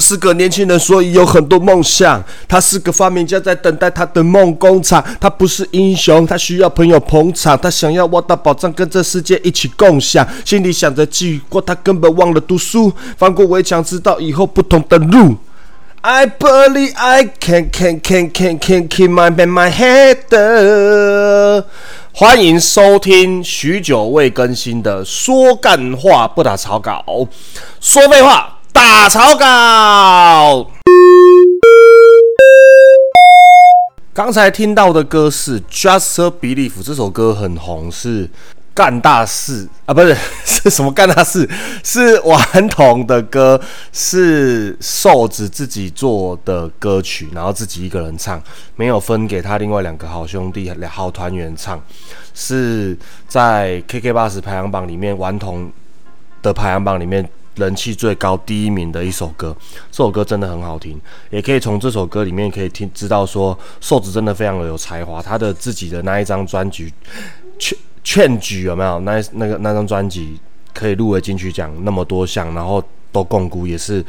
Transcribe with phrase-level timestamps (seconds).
[0.00, 2.22] 是个年轻人，所以有很多梦想。
[2.48, 5.04] 他是个发明家，在等待他的梦工厂。
[5.20, 7.58] 他不是英雄，他需要朋友捧场。
[7.58, 10.26] 他想要挖到宝藏，跟这世界一起共享。
[10.44, 12.92] 心里想着记过，他根本忘了读书。
[13.18, 15.36] 翻过围墙，知道以后不同的路。
[16.02, 21.64] I believe I can can can can can keep my my head。
[22.12, 27.04] 欢迎收听许久未更新的说干话不打草稿，
[27.80, 30.70] 说废话打草稿。
[34.14, 38.30] 刚才听到的歌是《Just a Belief》，这首歌很红，是
[38.72, 40.16] 干大事啊，不是
[40.46, 41.46] 是什么干大事？
[41.84, 43.60] 是顽童的歌，
[43.92, 48.42] 是瘦子自己做的歌曲，然后自己一个人唱，
[48.76, 51.78] 没有分给他另外两个好兄弟、好团员唱，
[52.32, 52.96] 是
[53.28, 55.70] 在 KK 八十排行榜里面顽童
[56.40, 57.28] 的排行榜里面。
[57.56, 59.54] 人气最高第一名的一首歌，
[59.90, 65.20] 这首歌真的很好听，也可以从这首歌里面可以听知道说，瘦子真的非常的有才华。
[65.20, 66.92] 他的自己的那一张专辑，
[67.58, 68.98] 劝劝举有没有？
[69.00, 70.38] 那那个那张专辑
[70.72, 74.04] 可以入围金曲奖那么多项，然后都共估也是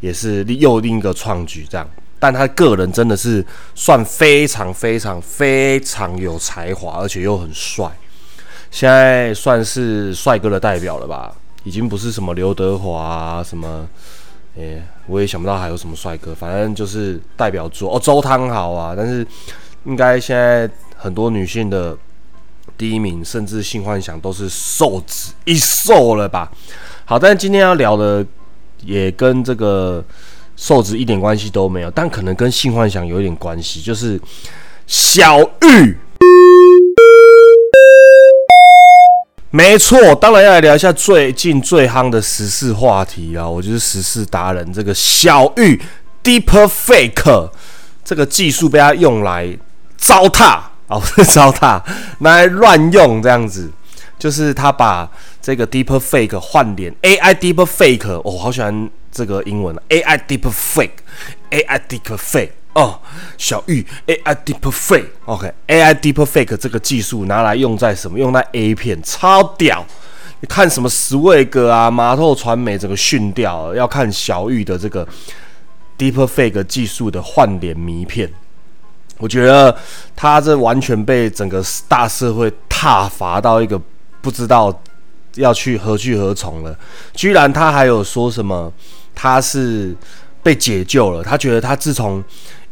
[0.00, 1.86] 也是又另一个创举这样。
[2.18, 7.86] 但他个人真的是算非常非常非常有才华，而且又很帅，
[8.70, 11.34] 现在算是帅哥的代表了吧。
[11.64, 13.88] 已经不是什么刘德华啊，什么，
[14.56, 19.26] 诶，我也想不到还有什么帅哥，反正就是代表作哦，周汤豪啊，但是
[19.84, 21.96] 应该现在很多女性的
[22.78, 26.52] 第一名，甚至性幻想都是瘦子一瘦了吧？
[27.04, 28.24] 好，但今天要聊的
[28.84, 30.04] 也跟这个
[30.56, 34.20] 瘦子一点关系都没有，但可能跟性幻想有一点关系，就是
[34.86, 35.96] 小玉。
[39.56, 43.48] 没错，当然要来聊一下最近最夯的时事话题啊！
[43.48, 45.80] 我就是时事达人，这个小玉
[46.24, 47.50] Deep Fake
[48.04, 49.56] 这个技术被他用来
[49.96, 50.58] 糟蹋
[50.88, 51.00] 哦，
[51.32, 51.80] 糟蹋，
[52.18, 53.70] 拿来乱用这样子，
[54.18, 55.08] 就是他把
[55.40, 62.50] 这个 Deep Fake 换脸 AI Deep Fake，我好喜欢这个英文 AI Deep Fake，AI Deep Fake。
[62.74, 63.00] 哦，
[63.38, 68.18] 小玉 AI Deepfake，OK，AI Deepfake 这个技术拿来用在什么？
[68.18, 69.84] 用在 A 片，超屌！
[70.40, 75.06] 你看什么 Swag 啊，麻透传媒整个训掉，要看小玉的这个
[75.96, 78.30] Deepfake 技术的换脸迷片。
[79.18, 79.74] 我觉得
[80.16, 83.80] 他这完全被整个大社会踏伐到一个
[84.20, 84.76] 不知道
[85.36, 86.76] 要去何去何从了。
[87.14, 88.70] 居然他还有说什么？
[89.14, 89.94] 他是
[90.42, 91.22] 被解救了？
[91.22, 92.22] 他觉得他自从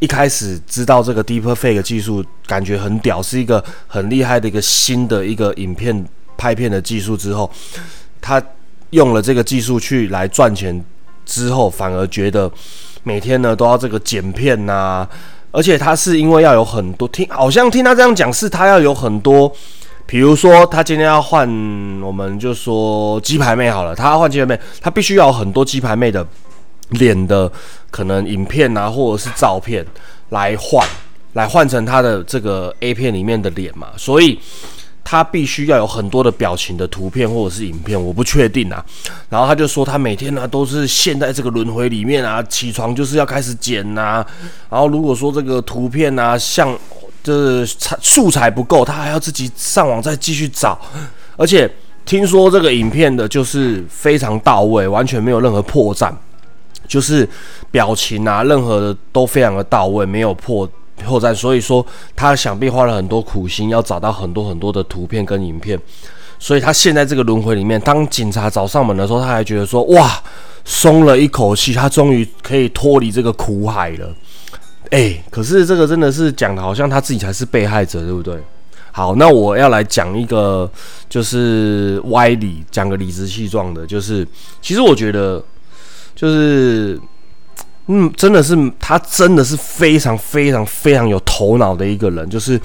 [0.03, 6.05] 一开始知道这个 Deepfake 技术，感觉很屌，是一个很厉害的一个新的一个影片
[6.37, 7.17] 拍片的技术。
[7.17, 7.49] 之后，
[8.21, 8.43] 他
[8.91, 10.85] 用了这个技术去来赚钱，
[11.25, 12.51] 之后反而觉得
[13.05, 15.07] 每天呢都要这个剪片呐，
[15.53, 19.53] 而且他是因为要有很多听，好像听他这样讲，是他要有很多，
[20.05, 21.49] 比如说他今天要换，
[22.03, 26.27] 我们就说鸡排妹好了，他要换鸡排妹，他必须要有很多鸡排妹的。
[26.93, 27.51] 脸的
[27.91, 29.85] 可能影片啊，或者是照片
[30.31, 30.87] 来换，
[31.35, 34.39] 来换成他的这个 A 片里面的脸嘛，所以
[35.05, 38.85] 他必须要有很多的表情的图片或者是影片，我不确定啊。
[39.29, 44.25] 然后他就说他每天呢都是陷在这个轮回里面啊，起床就是要开始剪呐。
[44.71, 46.79] 然后如果说这个图片啊像
[47.23, 50.81] 就是素材不够，他还要自己上网再继续找。
[51.37, 51.71] 而且
[52.05, 56.13] 听说这个影片的就是非常到位，完全没有任何破绽。
[56.87, 57.29] 就是
[57.71, 60.69] 表情啊，任何的都非常的到位，没有破
[61.05, 61.35] 破绽。
[61.35, 61.85] 所以说
[62.15, 65.79] 他想必花了很多苦心，要找到很多很多的图片跟影片。
[66.39, 70.21] 所以他现在这个轮回里面，当警察找上门的时候，他还觉得说：“哇，
[70.65, 74.13] 松了一口气，他终于可以脱离这个苦海了。”
[74.91, 78.37] 哎，可是这个真的是讲的好像他自己才是被害者，对不对？
[78.91, 80.69] 好，那我要来讲一个
[81.09, 84.27] 就是歪理，讲个理直气壮的，就是
[84.61, 85.43] 其实我觉得。
[86.15, 87.01] 就是，
[87.87, 92.29] 嗯，真的是他，真的是非常非常非常有头脑的一个人。
[92.31, 92.61] 就是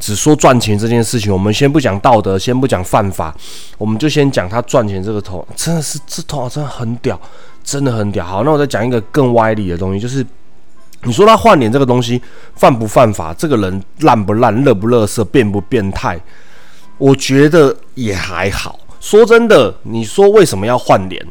[0.00, 3.34] 只说赚钱这件事情，我们先不讲道德，先不讲犯法，
[3.76, 7.20] 我们就先讲他赚钱这个头，真的是这头脑真的很屌，
[7.62, 8.24] 真的很屌。
[8.24, 10.24] 好，那我再讲一个更歪理的东西，就是
[11.02, 12.20] 你说他换脸这个东西
[12.54, 13.34] 犯不犯法？
[13.34, 16.18] 这个人烂不烂、乐不乐色、变不变态？
[16.98, 18.78] 我觉得也还好。
[19.00, 21.26] 说真的，你说为什么要换脸？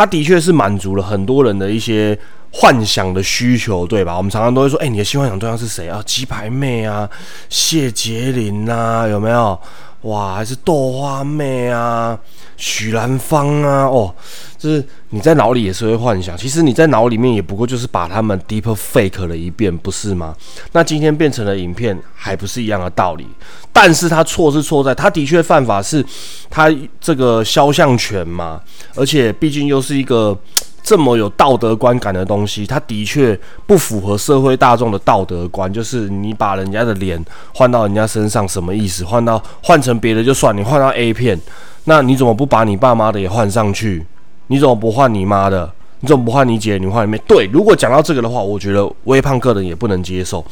[0.00, 2.18] 他的确是满足了很多人的一些
[2.50, 4.16] 幻想的需求，对吧？
[4.16, 6.02] 我们常常都会说，哎，你的新幻想对象是谁啊？
[6.06, 7.06] 鸡排妹啊，
[7.50, 9.60] 谢杰林呐，有没有？
[10.02, 12.18] 哇，还是豆花妹啊，
[12.56, 14.14] 许兰芳啊，哦，
[14.56, 20.34] 就是你在脑里也是会幻想，其实你在脑里面也不过就是把他们 deep fake 了一遍，不是吗？
[20.72, 23.26] 那今天变成了影片，还不是一样的道理？
[23.72, 26.04] 但是他错是错在，他的确犯法是，
[26.48, 28.60] 他这个肖像权嘛，
[28.94, 30.38] 而且毕竟又是一个。
[30.82, 35.72] 这么有道德观感的东西，它的确不符合社会大众的道德观。
[35.72, 37.22] 就是你把人家的脸
[37.54, 39.04] 换到人家身上，什么意思？
[39.04, 41.40] 换到换成别的就算，你换到 A 片，
[41.84, 44.04] 那你怎么不把你爸妈的也换上去？
[44.48, 45.70] 你怎么不换你妈的？
[46.00, 46.78] 你怎么不换你姐？
[46.78, 47.20] 你换里面？
[47.26, 50.44] 对，如果讲到这个的话，我觉得微胖个人也不能接受。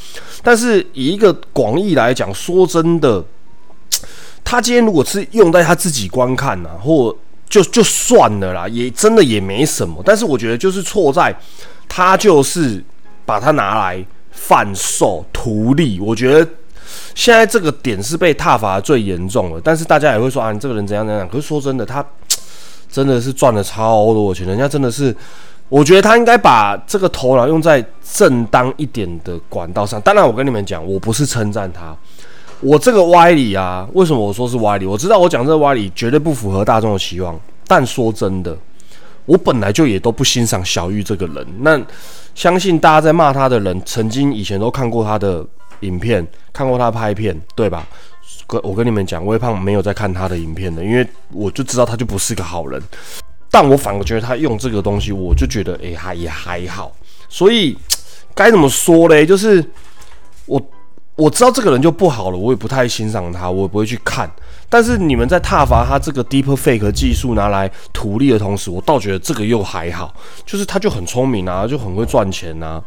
[0.43, 3.25] 但是以一个广义来讲，说真的，
[4.45, 7.17] 他今天如果是用在他自己观看啊，或
[7.49, 10.03] 就就算了啦，也真的也没什么。
[10.05, 11.35] 但是我觉得就是错在，
[11.89, 12.83] 他就是
[13.25, 15.99] 把它拿来贩售图利。
[15.99, 16.47] 我觉得
[17.15, 19.61] 现在这个点是被踏伐最严重的。
[19.63, 21.27] 但是大家也会说啊，你这个人怎样怎样。
[21.29, 22.05] 可是说真的，他
[22.91, 24.47] 真的是赚了超多钱。
[24.47, 25.15] 人家真的是，
[25.69, 27.85] 我觉得他应该把这个头脑用在
[28.15, 30.01] 正当一点的管道上。
[30.03, 31.97] 当然，我跟你们讲，我不是称赞他。
[32.61, 34.87] 我这个歪理啊，为什么我说是歪理？
[34.87, 37.39] 我知道我讲这个歪理绝对不符合大众的期望，
[37.69, 38.57] 但说真的，
[39.27, 41.47] 我本来就也都不欣赏小玉这个人。
[41.61, 41.81] 那
[42.35, 45.47] 相信大家在骂他的人，曾经以前都看过他的
[45.81, 47.87] 影片，看过他拍片，对吧？
[48.65, 52.83] 我跟你们讲，微胖没有在看他的影片的，因为我就知道他就不是个好人。
[53.51, 56.91] 但我反而觉得他用这个东西，我就觉得哎，还也还好。
[57.29, 57.77] 所以
[58.35, 59.25] 该怎么说嘞？
[59.25, 59.65] 就是
[60.47, 60.61] 我。
[61.19, 64.31] 我知道这个人就不好了，我也不太欣赏他，我也不会去看。
[64.69, 70.15] 但是你们在挞伐他这个 deep fake 技术拿来图利的同时，我倒觉得这个又还好，
[70.47, 72.81] 就是他就很聪明啊，就很会赚钱呐，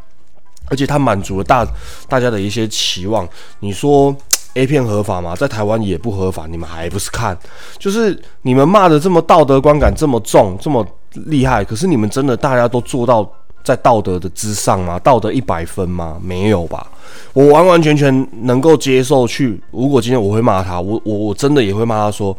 [0.70, 1.68] 而且他满足了大
[2.08, 3.28] 大家的一些期望。
[3.60, 4.16] 你说
[4.54, 5.36] A 片合法吗？
[5.36, 7.38] 在台湾也不合法，你们还不是看？
[7.78, 10.88] 就是你们骂的这么道德观感这么重，这么
[11.26, 13.30] 厉害，可是你们真的大家都做到？
[13.64, 15.00] 在道德的之上吗？
[15.00, 16.18] 道德一百分吗？
[16.24, 16.88] 没有吧。
[17.34, 19.62] 我完完全全能够接受去。
[19.72, 22.36] 如果今天我会骂他，我我我真的也会骂他说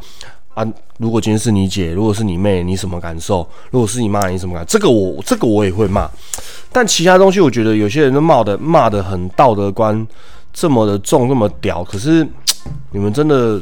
[0.54, 0.66] 啊，
[0.98, 3.46] 如果今天是你姐，如果是你妹，你什么感受？
[3.70, 4.64] 如果是你妈，你什么感？
[4.66, 6.10] 这个我这个我也会骂。
[6.70, 10.06] 但其他东西，我觉得有些人都骂的骂的很道德观
[10.52, 11.82] 这么的重，这么屌。
[11.84, 12.26] 可是
[12.90, 13.60] 你们真的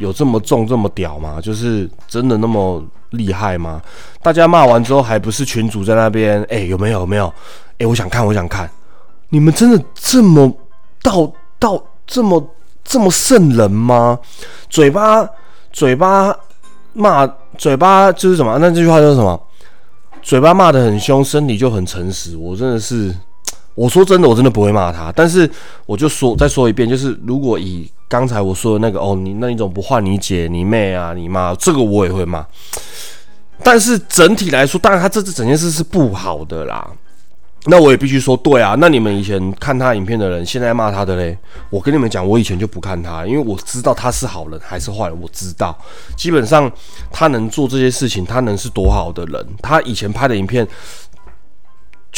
[0.00, 1.40] 有这么重这么屌吗？
[1.40, 2.84] 就是真的那么？
[3.10, 3.82] 厉害吗？
[4.22, 6.40] 大家骂完之后，还不是群主在那边？
[6.44, 7.00] 哎，有没有？
[7.00, 7.26] 有没有？
[7.78, 8.70] 哎，我想看，我想看。
[9.30, 10.48] 你们真的这么
[11.02, 12.54] 到到这么
[12.84, 14.16] 这么圣人吗？
[14.68, 15.28] 嘴巴
[15.72, 16.32] 嘴巴
[16.92, 17.26] 骂，
[17.58, 18.56] 嘴巴就是什么？
[18.60, 19.42] 那这句话叫什么？
[20.22, 22.36] 嘴巴骂的很凶，身体就很诚实。
[22.36, 23.12] 我真的是，
[23.74, 25.10] 我说真的，我真的不会骂他。
[25.16, 25.50] 但是
[25.84, 32.44] 我就说再说一遍，就是如果以刚才我说的那个哦，你那你怎么不换你姐、你妹啊、你妈，这个我也会骂。
[33.62, 36.90] 但是整体来说，当然他这次整件事是不好的啦。
[37.66, 38.74] 那我也必须说，对啊。
[38.80, 41.38] 那你们以前看他影片的人，现在骂他的嘞？
[41.68, 45.20] 我跟你们讲，我以前就不看他，因为我知道他是好人还是坏人。
[45.20, 45.78] 我知道，
[46.16, 46.68] 基本上
[47.12, 49.46] 他能做这些事情，他能是多好的人。
[49.62, 50.66] 他以前拍的影片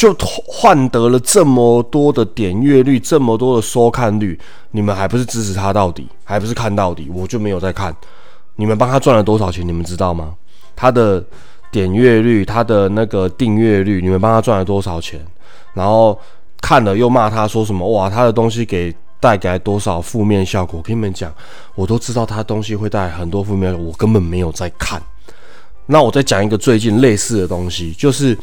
[0.03, 4.37] 就换得了这么多的点阅率，这么多的收看率，
[4.71, 7.09] 你们还不是支持他到底，还不是看到底？
[7.15, 7.95] 我就没有在看。
[8.57, 9.65] 你们帮他赚了多少钱？
[9.65, 10.35] 你们知道吗？
[10.75, 11.23] 他的
[11.71, 15.25] 点阅率，他的那个订阅率，你们帮他赚了多少钱？
[15.73, 16.19] 然后
[16.59, 17.89] 看了又骂他说什么？
[17.93, 20.81] 哇，他的东西给带来多少负面效果？
[20.81, 21.33] 跟你们讲，
[21.75, 25.01] 我都知道他东西会带来很多负面，我根本没有在看。
[25.85, 28.37] 那我再讲一个最近类似的东西，就是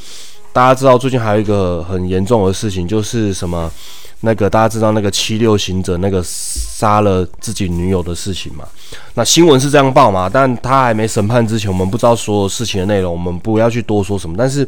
[0.52, 3.70] 大家知道最近还有一个很严重的事情，就是什么？
[4.22, 8.66] 那个大家知道那个七六行者那个杀了自己女友的事情嘛？
[9.14, 10.28] 那新闻是这样报嘛？
[10.28, 14.36] 但他还没审判之前，我们不知道所有事情的内容，我们不要去多说什么。
[14.36, 14.66] 但是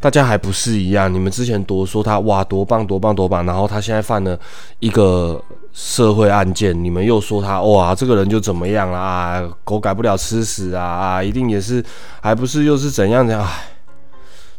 [0.00, 1.12] 大家还不是一样？
[1.12, 4.36] 你们之前多说他哇多棒多棒多棒，然后他现在犯了
[4.80, 5.40] 一个
[5.72, 9.40] 社会案件，你们又说他哇这个人就怎么样啊？
[9.62, 11.22] 狗改不了吃屎啊啊！
[11.22, 11.84] 一定也是
[12.20, 13.48] 还不是又是怎样怎样？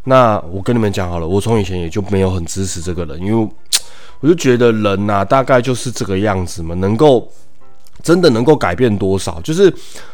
[0.06, 3.48] 那我跟你们讲好了，我从以前也就没有很支持这个人，因为。
[4.22, 7.30] 我就觉得人呐，大概就是这个样子嘛，能够
[8.02, 9.42] 真的能够改变多少？
[9.42, 9.72] 就是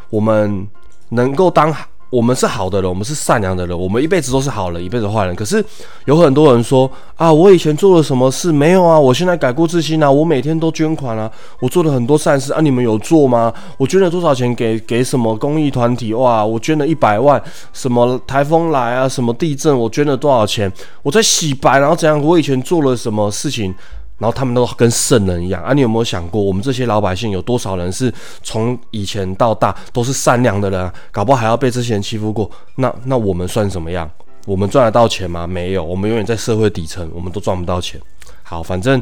[0.09, 0.67] 我们
[1.09, 1.73] 能够当。
[2.11, 5.33] 我们是好的人，我们是善良的人，我们一辈子都是好人，一辈子坏人。
[5.33, 5.63] 可是
[6.03, 8.99] 有很多人说啊，我以前做了什么事没有啊？
[8.99, 13.53] 我现在改过自新啊，我每天都捐款啊，我做了很多善事啊，你们有做吗？
[13.77, 16.13] 我捐了多少钱给给什么公益团体？
[16.13, 17.41] 哇，我捐了一百万，
[17.71, 20.69] 什么台风来啊，什么地震，我捐了多少钱？
[21.03, 22.21] 我在洗白，然后怎样？
[22.21, 23.73] 我以前做了什么事情？
[24.21, 25.73] 然后他们都跟圣人一样啊！
[25.73, 28.13] 你有没有想过，我们这些老百姓有多少人是
[28.43, 32.49] 从以前到大都是善良的人，搞不好还要被这些人欺负过？
[32.75, 34.07] 那那我们算什么样？
[34.45, 35.47] 我们赚得到钱吗？
[35.47, 37.99] 没有，我们永远在社会底层，我们都赚不到钱。
[38.43, 39.01] 好，反正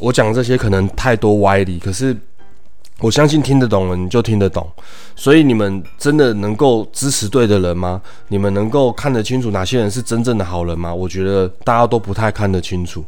[0.00, 2.16] 我讲这些可能太多歪理，可是
[3.00, 4.66] 我相信听得懂了你就听得懂。
[5.14, 8.00] 所以你们真的能够支持对的人吗？
[8.28, 10.94] 你们能够看得清楚哪些人是真正的好人吗？
[10.94, 13.04] 我觉得大家都不太看得清楚。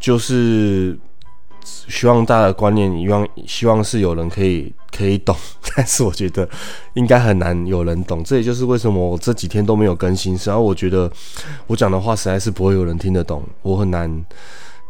[0.00, 0.98] 就是
[1.64, 5.36] 希望大家的观念，希望希望是有人可以可以懂，
[5.76, 6.48] 但是我觉得
[6.94, 8.24] 应该很难有人懂。
[8.24, 10.36] 这也就是为什么我这几天都没有更新。
[10.44, 11.08] 然后我觉得
[11.68, 14.24] 我讲的话实在是不会有人听得懂，我很难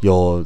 [0.01, 0.43] 有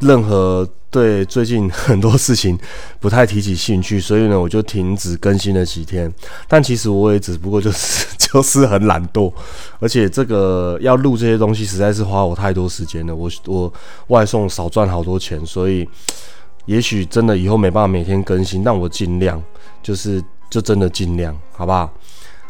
[0.00, 0.68] 任何。
[0.88, 2.58] 对最近很多事情
[3.00, 6.10] 不太提起兴趣，所以呢，我就停止更新了几天。
[6.48, 9.30] 但其实我也只不过就是 就是很懒惰，
[9.78, 13.14] 而且这个要录这些东西实在是花我太多时间了。
[13.14, 13.70] 我我
[14.06, 15.86] 外送少赚好多钱，所以
[16.64, 19.42] 也许真的以后没办法每天更新，但我尽量
[19.82, 21.92] 就是就真的尽量，好不好？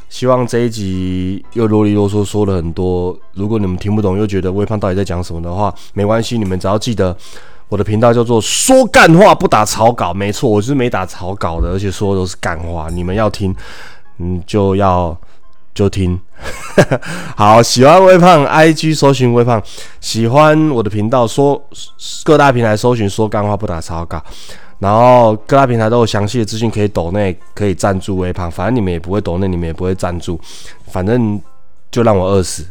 [0.08, 7.16] 希望这一集又啰里啰嗦说了很多，如果你们听不懂又觉得微胖到底在讲什么的话，没关系，你们只要记得。
[7.68, 12.88] 我的频道叫做说干话不打草稿，没错，我是没打草稿的，而且说的都是干话。
[12.92, 13.52] 你们要听，
[14.18, 15.18] 嗯，就要
[15.74, 16.16] 就听。
[17.36, 19.60] 好，喜欢微胖，IG 搜寻微胖。
[20.00, 21.60] 喜欢我的频道，说
[22.22, 24.22] 各大平台搜寻说干话不打草稿，
[24.78, 28.50] 然后各大平台都有详细的资讯可以抖内，可以赞助微胖。
[28.50, 30.38] 反正你们也不会抖内，你们也不会赞助，
[30.88, 31.40] 反正
[31.90, 32.64] 就让我饿死。